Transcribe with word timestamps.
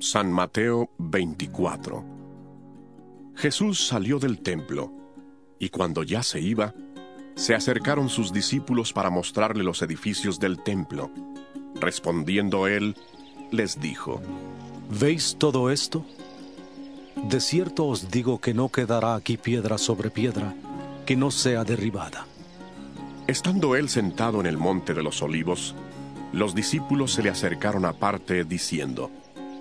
San 0.00 0.30
Mateo 0.30 0.90
24 0.98 2.04
Jesús 3.34 3.84
salió 3.84 4.20
del 4.20 4.38
templo, 4.38 4.92
y 5.58 5.70
cuando 5.70 6.04
ya 6.04 6.22
se 6.22 6.40
iba, 6.40 6.72
se 7.34 7.56
acercaron 7.56 8.08
sus 8.08 8.32
discípulos 8.32 8.92
para 8.92 9.10
mostrarle 9.10 9.64
los 9.64 9.82
edificios 9.82 10.38
del 10.38 10.62
templo. 10.62 11.10
Respondiendo 11.74 12.68
él, 12.68 12.94
les 13.50 13.80
dijo, 13.80 14.22
¿Veis 14.88 15.34
todo 15.36 15.68
esto? 15.68 16.06
De 17.16 17.40
cierto 17.40 17.86
os 17.86 18.08
digo 18.08 18.40
que 18.40 18.54
no 18.54 18.68
quedará 18.68 19.16
aquí 19.16 19.36
piedra 19.36 19.78
sobre 19.78 20.10
piedra 20.10 20.54
que 21.06 21.16
no 21.16 21.32
sea 21.32 21.64
derribada. 21.64 22.24
Estando 23.26 23.74
él 23.74 23.88
sentado 23.88 24.38
en 24.38 24.46
el 24.46 24.58
monte 24.58 24.94
de 24.94 25.02
los 25.02 25.22
olivos, 25.22 25.74
los 26.32 26.54
discípulos 26.54 27.14
se 27.14 27.24
le 27.24 27.30
acercaron 27.30 27.84
aparte 27.84 28.44
diciendo, 28.44 29.10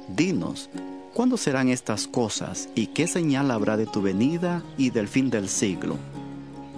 Dinos, 0.08 0.70
¿cuándo 1.14 1.36
serán 1.36 1.68
estas 1.68 2.08
cosas 2.08 2.70
y 2.76 2.88
qué 2.88 3.08
señal 3.08 3.52
habrá 3.52 3.76
de 3.76 3.86
tu 3.86 4.02
venida 4.02 4.64
y 4.78 4.90
del 4.90 5.10
fin 5.10 5.30
del 5.30 5.50
siglo? 5.50 5.98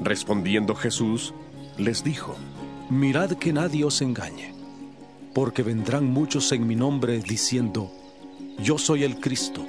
Respondiendo 0.01 0.73
Jesús, 0.73 1.33
les 1.77 2.03
dijo, 2.03 2.35
Mirad 2.89 3.33
que 3.33 3.53
nadie 3.53 3.85
os 3.85 4.01
engañe, 4.01 4.55
porque 5.35 5.61
vendrán 5.61 6.05
muchos 6.05 6.51
en 6.53 6.65
mi 6.65 6.75
nombre 6.75 7.19
diciendo, 7.19 7.91
Yo 8.57 8.79
soy 8.79 9.03
el 9.03 9.19
Cristo, 9.19 9.63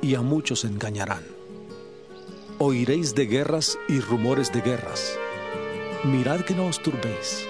y 0.00 0.14
a 0.14 0.22
muchos 0.22 0.64
engañarán. 0.64 1.24
Oiréis 2.58 3.16
de 3.16 3.26
guerras 3.26 3.76
y 3.88 3.98
rumores 3.98 4.52
de 4.52 4.60
guerras. 4.60 5.18
Mirad 6.04 6.42
que 6.42 6.54
no 6.54 6.66
os 6.66 6.80
turbéis, 6.80 7.44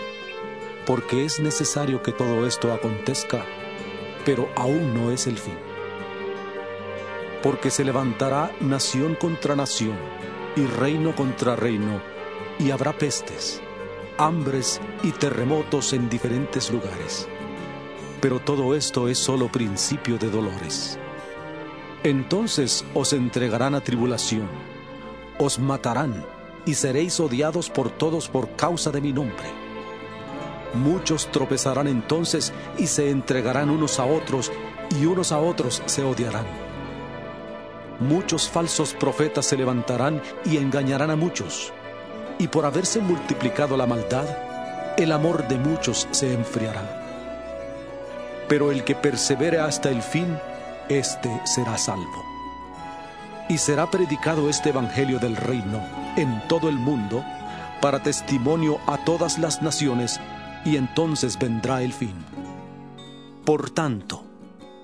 porque 0.86 1.26
es 1.26 1.40
necesario 1.40 2.02
que 2.02 2.12
todo 2.12 2.46
esto 2.46 2.72
acontezca 2.72 3.44
pero 4.26 4.50
aún 4.56 4.92
no 4.92 5.12
es 5.12 5.28
el 5.28 5.38
fin. 5.38 5.56
Porque 7.42 7.70
se 7.70 7.84
levantará 7.84 8.50
nación 8.60 9.14
contra 9.14 9.54
nación 9.54 9.96
y 10.56 10.66
reino 10.66 11.14
contra 11.14 11.54
reino, 11.54 12.02
y 12.58 12.72
habrá 12.72 12.92
pestes, 12.92 13.62
hambres 14.18 14.80
y 15.04 15.12
terremotos 15.12 15.92
en 15.92 16.10
diferentes 16.10 16.72
lugares. 16.72 17.28
Pero 18.20 18.40
todo 18.40 18.74
esto 18.74 19.06
es 19.06 19.18
solo 19.18 19.52
principio 19.52 20.18
de 20.18 20.28
dolores. 20.28 20.98
Entonces 22.02 22.84
os 22.94 23.12
entregarán 23.12 23.76
a 23.76 23.80
tribulación, 23.80 24.48
os 25.38 25.58
matarán 25.60 26.26
y 26.64 26.74
seréis 26.74 27.20
odiados 27.20 27.70
por 27.70 27.90
todos 27.90 28.28
por 28.28 28.56
causa 28.56 28.90
de 28.90 29.00
mi 29.00 29.12
nombre 29.12 29.65
Muchos 30.74 31.30
tropezarán 31.30 31.86
entonces 31.86 32.52
y 32.78 32.86
se 32.86 33.10
entregarán 33.10 33.70
unos 33.70 33.98
a 33.98 34.04
otros 34.04 34.52
y 34.98 35.06
unos 35.06 35.32
a 35.32 35.38
otros 35.38 35.82
se 35.86 36.02
odiarán. 36.02 36.46
Muchos 38.00 38.48
falsos 38.48 38.92
profetas 38.92 39.46
se 39.46 39.56
levantarán 39.56 40.20
y 40.44 40.58
engañarán 40.58 41.10
a 41.10 41.16
muchos. 41.16 41.72
Y 42.38 42.48
por 42.48 42.66
haberse 42.66 43.00
multiplicado 43.00 43.76
la 43.76 43.86
maldad, 43.86 44.26
el 44.98 45.12
amor 45.12 45.48
de 45.48 45.56
muchos 45.56 46.06
se 46.10 46.34
enfriará. 46.34 47.02
Pero 48.48 48.70
el 48.70 48.84
que 48.84 48.94
persevere 48.94 49.58
hasta 49.58 49.88
el 49.88 50.02
fin, 50.02 50.38
éste 50.90 51.30
será 51.44 51.78
salvo. 51.78 52.24
Y 53.48 53.58
será 53.58 53.90
predicado 53.90 54.50
este 54.50 54.70
Evangelio 54.70 55.18
del 55.18 55.36
reino 55.36 55.80
en 56.16 56.46
todo 56.48 56.68
el 56.68 56.76
mundo 56.76 57.24
para 57.80 58.02
testimonio 58.02 58.78
a 58.86 58.98
todas 58.98 59.38
las 59.38 59.62
naciones 59.62 60.20
y 60.66 60.76
entonces 60.76 61.38
vendrá 61.38 61.82
el 61.82 61.92
fin. 61.92 62.14
Por 63.44 63.70
tanto, 63.70 64.24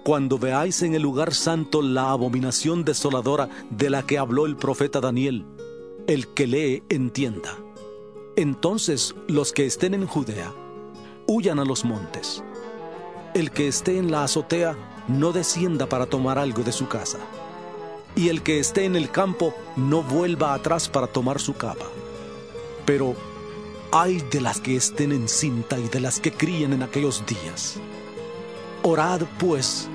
cuando 0.04 0.38
veáis 0.38 0.82
en 0.82 0.94
el 0.94 1.03
lugar 1.03 1.34
santo 1.34 1.82
la 1.82 2.10
abominación 2.10 2.84
desoladora 2.84 3.48
de 3.70 3.91
la 3.91 4.04
que 4.04 4.16
habló 4.16 4.47
el 4.47 4.56
profeta 4.56 5.00
Daniel, 5.00 5.44
el 6.06 6.28
que 6.28 6.47
lee 6.47 6.84
entienda. 6.88 7.59
Entonces 8.37 9.15
los 9.26 9.53
que 9.53 9.66
estén 9.66 9.94
en 9.94 10.06
Judea, 10.06 10.53
huyan 11.26 11.59
a 11.59 11.65
los 11.65 11.84
montes. 11.84 12.44
El 13.34 13.50
que 13.50 13.66
esté 13.66 13.99
en 13.99 14.10
la 14.10 14.25
azotea, 14.25 14.76
no 15.09 15.32
descienda 15.32 15.87
para 15.87 16.06
tomar 16.06 16.38
algo 16.38 16.62
de 16.62 16.72
su 16.72 16.87
casa. 16.87 17.19
Y 18.14 18.28
el 18.28 18.43
que 18.43 18.60
esté 18.60 18.84
en 18.84 18.94
el 18.94 19.10
campo, 19.10 19.54
no 19.75 20.03
vuelva 20.03 20.54
atrás 20.54 20.88
para 20.88 21.06
tomar 21.06 21.41
su 21.41 21.54
capa. 21.54 21.87
Pero 22.84 23.16
Ay 23.94 24.25
de 24.30 24.41
las 24.41 24.58
que 24.58 24.75
estén 24.75 25.12
en 25.12 25.28
cinta 25.28 25.78
y 25.78 25.86
de 25.86 26.00
las 26.00 26.19
que 26.19 26.32
críen 26.32 26.72
en 26.72 26.82
aquellos 26.82 27.26
días. 27.26 27.78
Orad, 28.82 29.20
pues, 29.38 29.86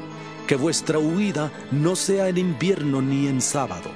que 0.45 0.55
vuestra 0.55 0.99
huida 0.99 1.51
no 1.71 1.95
sea 1.95 2.27
en 2.27 2.37
invierno 2.37 3.01
ni 3.01 3.27
en 3.27 3.41
sábado, 3.41 3.89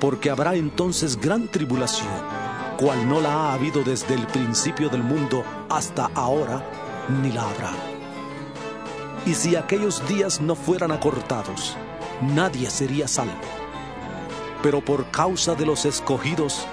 porque 0.00 0.30
habrá 0.30 0.56
entonces 0.56 1.16
gran 1.16 1.46
tribulación, 1.46 2.10
cual 2.76 3.08
no 3.08 3.20
la 3.20 3.32
ha 3.32 3.54
habido 3.54 3.84
desde 3.84 4.14
el 4.14 4.26
principio 4.26 4.88
del 4.88 5.04
mundo 5.04 5.44
hasta 5.68 6.10
ahora, 6.16 6.68
ni 7.22 7.30
la 7.30 7.48
habrá. 7.48 7.72
Y 9.26 9.34
si 9.34 9.54
aquellos 9.54 10.08
días 10.08 10.40
no 10.40 10.56
fueran 10.56 10.90
acortados, 10.90 11.76
nadie 12.20 12.68
sería 12.68 13.06
salvo. 13.06 13.38
Pero 14.60 14.84
por 14.84 15.08
causa 15.12 15.54
de 15.54 15.66
los 15.66 15.84
escogidos, 15.84 16.66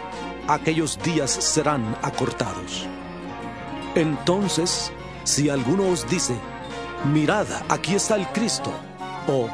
aquellos 0.47 0.97
días 1.03 1.31
serán 1.31 1.97
acortados. 2.01 2.87
Entonces, 3.95 4.91
si 5.23 5.49
alguno 5.49 5.89
os 5.89 6.07
dice, 6.09 6.37
mirad, 7.11 7.47
aquí 7.69 7.95
está 7.95 8.15
el 8.15 8.27
Cristo, 8.27 8.71
o 9.27 9.49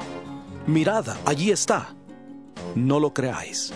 mirad, 0.67 1.17
allí 1.25 1.51
está, 1.51 1.95
no 2.75 2.99
lo 2.99 3.13
creáis. 3.13 3.73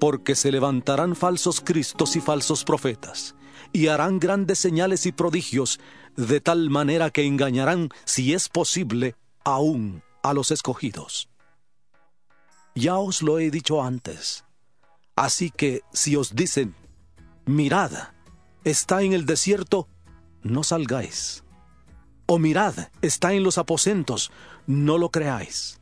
Porque 0.00 0.34
se 0.34 0.50
levantarán 0.50 1.14
falsos 1.14 1.60
cristos 1.60 2.16
y 2.16 2.20
falsos 2.20 2.64
profetas, 2.64 3.34
y 3.72 3.86
harán 3.86 4.18
grandes 4.18 4.58
señales 4.58 5.06
y 5.06 5.12
prodigios, 5.12 5.78
de 6.16 6.40
tal 6.40 6.68
manera 6.70 7.10
que 7.10 7.24
engañarán, 7.24 7.90
si 8.04 8.34
es 8.34 8.48
posible, 8.48 9.14
aún 9.44 10.02
a 10.22 10.34
los 10.34 10.50
escogidos. 10.50 11.28
Ya 12.74 12.96
os 12.96 13.22
lo 13.22 13.38
he 13.38 13.50
dicho 13.50 13.82
antes 13.82 14.44
Así 15.16 15.50
que 15.50 15.82
si 15.92 16.16
os 16.16 16.34
dicen, 16.34 16.74
mirad, 17.44 17.92
está 18.64 19.02
en 19.02 19.12
el 19.12 19.26
desierto, 19.26 19.88
no 20.42 20.64
salgáis. 20.64 21.44
O 22.26 22.38
mirad, 22.38 22.74
está 23.02 23.34
en 23.34 23.42
los 23.42 23.58
aposentos, 23.58 24.30
no 24.66 24.96
lo 24.98 25.10
creáis. 25.10 25.80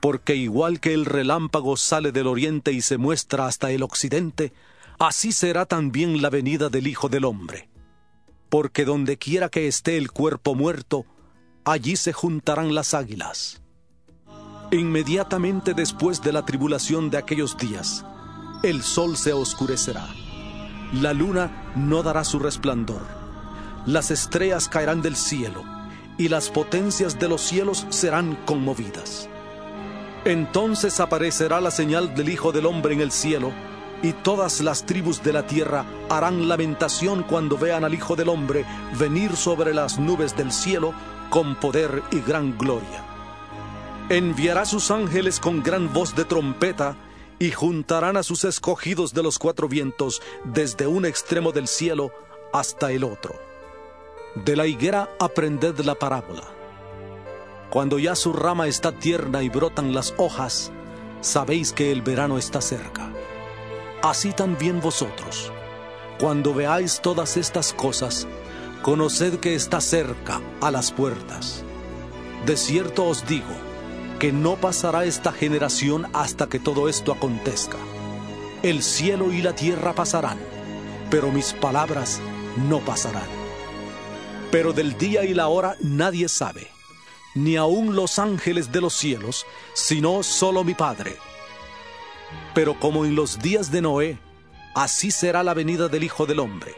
Porque 0.00 0.34
igual 0.34 0.80
que 0.80 0.92
el 0.94 1.04
relámpago 1.04 1.76
sale 1.76 2.12
del 2.12 2.26
oriente 2.26 2.72
y 2.72 2.82
se 2.82 2.98
muestra 2.98 3.46
hasta 3.46 3.70
el 3.70 3.82
occidente, 3.82 4.52
así 4.98 5.32
será 5.32 5.64
también 5.64 6.20
la 6.20 6.30
venida 6.30 6.68
del 6.68 6.86
Hijo 6.86 7.08
del 7.08 7.24
Hombre. 7.24 7.68
Porque 8.48 8.84
donde 8.84 9.16
quiera 9.16 9.48
que 9.48 9.66
esté 9.66 9.96
el 9.96 10.10
cuerpo 10.10 10.54
muerto, 10.54 11.06
allí 11.64 11.96
se 11.96 12.12
juntarán 12.12 12.74
las 12.74 12.94
águilas. 12.94 13.62
Inmediatamente 14.70 15.72
después 15.72 16.20
de 16.20 16.32
la 16.32 16.44
tribulación 16.44 17.10
de 17.10 17.18
aquellos 17.18 17.56
días, 17.56 18.04
el 18.64 18.82
sol 18.82 19.18
se 19.18 19.34
oscurecerá, 19.34 20.08
la 20.92 21.12
luna 21.12 21.72
no 21.76 22.02
dará 22.02 22.24
su 22.24 22.38
resplandor, 22.38 23.02
las 23.84 24.10
estrellas 24.10 24.70
caerán 24.70 25.02
del 25.02 25.16
cielo, 25.16 25.62
y 26.16 26.28
las 26.28 26.48
potencias 26.48 27.18
de 27.18 27.28
los 27.28 27.42
cielos 27.42 27.86
serán 27.90 28.36
conmovidas. 28.46 29.28
Entonces 30.24 30.98
aparecerá 31.00 31.60
la 31.60 31.70
señal 31.70 32.14
del 32.14 32.30
Hijo 32.30 32.52
del 32.52 32.64
Hombre 32.64 32.94
en 32.94 33.02
el 33.02 33.12
cielo, 33.12 33.52
y 34.02 34.12
todas 34.12 34.62
las 34.62 34.86
tribus 34.86 35.22
de 35.22 35.34
la 35.34 35.46
tierra 35.46 35.84
harán 36.08 36.48
lamentación 36.48 37.22
cuando 37.22 37.58
vean 37.58 37.84
al 37.84 37.92
Hijo 37.92 38.16
del 38.16 38.30
Hombre 38.30 38.64
venir 38.98 39.36
sobre 39.36 39.74
las 39.74 39.98
nubes 39.98 40.34
del 40.36 40.52
cielo 40.52 40.94
con 41.28 41.54
poder 41.56 42.02
y 42.10 42.20
gran 42.20 42.56
gloria. 42.56 43.04
Enviará 44.08 44.64
sus 44.64 44.90
ángeles 44.90 45.38
con 45.38 45.62
gran 45.62 45.92
voz 45.92 46.14
de 46.14 46.24
trompeta, 46.24 46.96
y 47.38 47.50
juntarán 47.50 48.16
a 48.16 48.22
sus 48.22 48.44
escogidos 48.44 49.14
de 49.14 49.22
los 49.22 49.38
cuatro 49.38 49.68
vientos 49.68 50.22
desde 50.44 50.86
un 50.86 51.04
extremo 51.04 51.52
del 51.52 51.68
cielo 51.68 52.12
hasta 52.52 52.92
el 52.92 53.04
otro. 53.04 53.34
De 54.34 54.56
la 54.56 54.66
higuera 54.66 55.10
aprended 55.20 55.78
la 55.80 55.94
parábola. 55.94 56.44
Cuando 57.70 57.98
ya 57.98 58.14
su 58.14 58.32
rama 58.32 58.68
está 58.68 58.92
tierna 58.92 59.42
y 59.42 59.48
brotan 59.48 59.94
las 59.94 60.14
hojas, 60.16 60.70
sabéis 61.20 61.72
que 61.72 61.90
el 61.90 62.02
verano 62.02 62.38
está 62.38 62.60
cerca. 62.60 63.10
Así 64.02 64.32
también 64.32 64.80
vosotros, 64.80 65.50
cuando 66.18 66.54
veáis 66.54 67.00
todas 67.00 67.36
estas 67.36 67.72
cosas, 67.72 68.26
conoced 68.82 69.40
que 69.40 69.54
está 69.54 69.80
cerca 69.80 70.40
a 70.60 70.70
las 70.70 70.92
puertas. 70.92 71.64
De 72.46 72.56
cierto 72.56 73.06
os 73.06 73.26
digo, 73.26 73.54
que 74.24 74.32
no 74.32 74.56
pasará 74.56 75.04
esta 75.04 75.32
generación 75.32 76.06
hasta 76.14 76.46
que 76.46 76.58
todo 76.58 76.88
esto 76.88 77.12
acontezca. 77.12 77.76
El 78.62 78.82
cielo 78.82 79.30
y 79.30 79.42
la 79.42 79.54
tierra 79.54 79.94
pasarán, 79.94 80.38
pero 81.10 81.30
mis 81.30 81.52
palabras 81.52 82.22
no 82.66 82.78
pasarán. 82.78 83.28
Pero 84.50 84.72
del 84.72 84.96
día 84.96 85.26
y 85.26 85.34
la 85.34 85.48
hora 85.48 85.76
nadie 85.82 86.30
sabe, 86.30 86.68
ni 87.34 87.56
aun 87.56 87.96
los 87.96 88.18
ángeles 88.18 88.72
de 88.72 88.80
los 88.80 88.94
cielos, 88.94 89.44
sino 89.74 90.22
solo 90.22 90.64
mi 90.64 90.72
Padre. 90.72 91.18
Pero 92.54 92.80
como 92.80 93.04
en 93.04 93.16
los 93.16 93.40
días 93.40 93.70
de 93.70 93.82
Noé, 93.82 94.18
así 94.74 95.10
será 95.10 95.42
la 95.42 95.52
venida 95.52 95.88
del 95.88 96.02
Hijo 96.02 96.24
del 96.24 96.38
Hombre. 96.38 96.74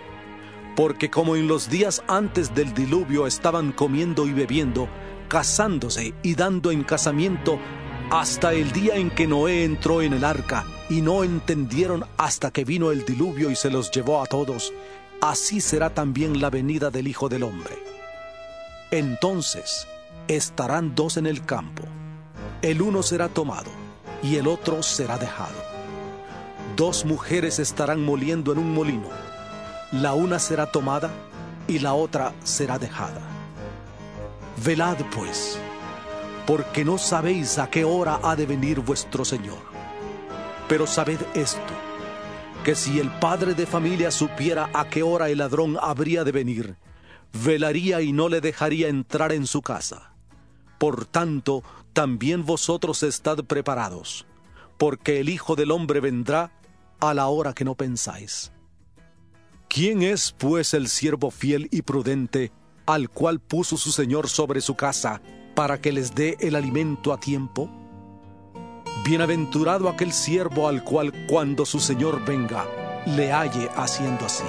Porque 0.74 1.10
como 1.10 1.36
en 1.36 1.46
los 1.46 1.70
días 1.70 2.02
antes 2.08 2.56
del 2.56 2.74
diluvio 2.74 3.24
estaban 3.24 3.70
comiendo 3.70 4.26
y 4.26 4.32
bebiendo, 4.32 4.88
casándose 5.28 6.14
y 6.22 6.34
dando 6.34 6.70
en 6.70 6.84
casamiento 6.84 7.58
hasta 8.10 8.52
el 8.52 8.70
día 8.72 8.96
en 8.96 9.10
que 9.10 9.26
Noé 9.26 9.64
entró 9.64 10.00
en 10.00 10.12
el 10.12 10.24
arca 10.24 10.64
y 10.88 11.00
no 11.00 11.24
entendieron 11.24 12.04
hasta 12.16 12.50
que 12.50 12.64
vino 12.64 12.92
el 12.92 13.04
diluvio 13.04 13.50
y 13.50 13.56
se 13.56 13.70
los 13.70 13.90
llevó 13.90 14.22
a 14.22 14.26
todos, 14.26 14.72
así 15.20 15.60
será 15.60 15.90
también 15.90 16.40
la 16.40 16.50
venida 16.50 16.90
del 16.90 17.08
Hijo 17.08 17.28
del 17.28 17.42
Hombre. 17.42 17.76
Entonces 18.92 19.88
estarán 20.28 20.94
dos 20.94 21.16
en 21.16 21.26
el 21.26 21.44
campo, 21.44 21.82
el 22.62 22.80
uno 22.80 23.02
será 23.02 23.28
tomado 23.28 23.70
y 24.22 24.36
el 24.36 24.46
otro 24.46 24.82
será 24.82 25.18
dejado. 25.18 25.56
Dos 26.76 27.04
mujeres 27.04 27.58
estarán 27.58 28.04
moliendo 28.04 28.52
en 28.52 28.58
un 28.58 28.72
molino, 28.72 29.08
la 29.90 30.14
una 30.14 30.38
será 30.38 30.66
tomada 30.66 31.10
y 31.66 31.80
la 31.80 31.94
otra 31.94 32.32
será 32.44 32.78
dejada. 32.78 33.35
Velad 34.64 34.96
pues, 35.14 35.58
porque 36.46 36.84
no 36.84 36.96
sabéis 36.96 37.58
a 37.58 37.68
qué 37.68 37.84
hora 37.84 38.20
ha 38.22 38.34
de 38.36 38.46
venir 38.46 38.80
vuestro 38.80 39.24
Señor. 39.24 39.58
Pero 40.66 40.86
sabed 40.86 41.20
esto, 41.34 41.60
que 42.64 42.74
si 42.74 42.98
el 42.98 43.10
padre 43.10 43.54
de 43.54 43.66
familia 43.66 44.10
supiera 44.10 44.70
a 44.72 44.88
qué 44.88 45.02
hora 45.02 45.28
el 45.28 45.38
ladrón 45.38 45.76
habría 45.80 46.24
de 46.24 46.32
venir, 46.32 46.76
velaría 47.44 48.00
y 48.00 48.12
no 48.12 48.28
le 48.28 48.40
dejaría 48.40 48.88
entrar 48.88 49.32
en 49.32 49.46
su 49.46 49.60
casa. 49.60 50.14
Por 50.78 51.04
tanto, 51.04 51.62
también 51.92 52.44
vosotros 52.44 53.02
estad 53.02 53.44
preparados, 53.44 54.26
porque 54.78 55.20
el 55.20 55.28
Hijo 55.28 55.54
del 55.54 55.70
Hombre 55.70 56.00
vendrá 56.00 56.50
a 56.98 57.12
la 57.12 57.26
hora 57.28 57.52
que 57.52 57.64
no 57.64 57.74
pensáis. 57.74 58.52
¿Quién 59.68 60.02
es 60.02 60.32
pues 60.32 60.72
el 60.74 60.88
siervo 60.88 61.30
fiel 61.30 61.68
y 61.70 61.82
prudente 61.82 62.52
al 62.86 63.10
cual 63.10 63.40
puso 63.40 63.76
su 63.76 63.90
Señor 63.92 64.28
sobre 64.28 64.60
su 64.60 64.76
casa 64.76 65.20
para 65.54 65.80
que 65.80 65.92
les 65.92 66.14
dé 66.14 66.36
el 66.40 66.54
alimento 66.54 67.12
a 67.12 67.18
tiempo? 67.18 67.68
Bienaventurado 69.04 69.88
aquel 69.88 70.12
siervo 70.12 70.68
al 70.68 70.84
cual 70.84 71.12
cuando 71.26 71.66
su 71.66 71.80
Señor 71.80 72.24
venga, 72.24 72.64
le 73.06 73.32
halle 73.32 73.68
haciendo 73.76 74.26
así. 74.26 74.44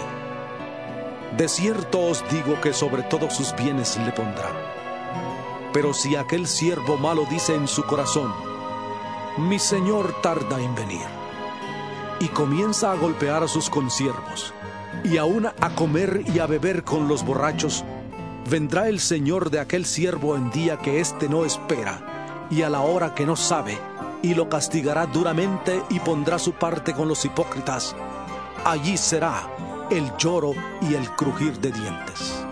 De 1.38 1.48
cierto 1.48 2.00
os 2.00 2.24
digo 2.32 2.60
que 2.62 2.74
sobre 2.74 3.04
todos 3.04 3.34
sus 3.34 3.56
bienes 3.56 3.98
le 3.98 4.12
pondrá. 4.12 4.50
Pero 5.74 5.94
si 5.94 6.16
aquel 6.16 6.48
siervo 6.48 6.98
malo 6.98 7.26
dice 7.30 7.54
en 7.54 7.68
su 7.68 7.84
corazón, 7.84 8.34
mi 9.38 9.60
Señor 9.60 10.22
tarda 10.22 10.60
en 10.60 10.74
venir, 10.74 11.06
y 12.20 12.28
comienza 12.30 12.92
a 12.92 12.96
golpear 12.96 13.44
a 13.44 13.48
sus 13.48 13.70
consiervos, 13.70 14.54
y 15.04 15.18
aún 15.18 15.46
a 15.46 15.76
comer 15.76 16.24
y 16.34 16.40
a 16.40 16.48
beber 16.48 16.84
con 16.84 17.08
los 17.08 17.24
borrachos, 17.24 17.86
vendrá 18.50 18.88
el 18.88 19.00
Señor 19.00 19.50
de 19.50 19.60
aquel 19.60 19.86
siervo 19.86 20.36
en 20.36 20.50
día 20.52 20.78
que 20.78 21.02
éste 21.02 21.28
no 21.28 21.44
espera 21.44 22.48
y 22.50 22.62
a 22.62 22.70
la 22.70 22.80
hora 22.82 23.14
que 23.14 23.26
no 23.26 23.36
sabe, 23.36 23.78
y 24.22 24.34
lo 24.34 24.48
castigará 24.48 25.06
duramente 25.06 25.82
y 25.90 26.00
pondrá 26.00 26.40
su 26.40 26.54
parte 26.54 26.94
con 26.94 27.10
los 27.10 27.26
hipócritas. 27.26 27.96
Allí 28.64 28.98
será 28.98 29.50
el 29.92 30.10
lloro 30.18 30.54
y 30.90 30.94
el 30.94 31.10
crujir 31.12 31.60
de 31.60 31.72
dientes. 31.72 32.47